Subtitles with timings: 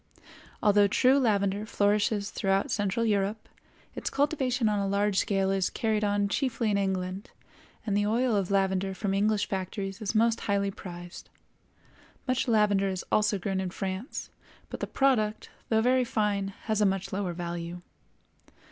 [0.63, 3.47] Although true lavender flourishes throughout central Europe,
[3.93, 7.29] its cultivation on a large scale is carried on chiefly in England,
[7.85, 11.29] and the oil of lavender from English factories is most highly prized.
[12.27, 14.31] Much lavender is also grown in France,
[14.71, 17.83] but the product, though very fine, has a much lower value.